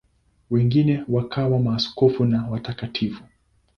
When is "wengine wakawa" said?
0.49-1.59